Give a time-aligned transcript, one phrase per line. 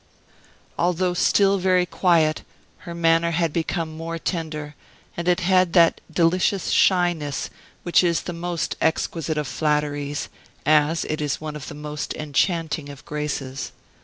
[0.79, 2.41] Although still very quiet,
[2.89, 4.73] her manner had become more tender,
[5.15, 7.51] and it had that delicious shyness
[7.83, 10.27] which is the most exquisite of flatteries,
[10.65, 13.73] as it is one of the most enchanting of graces.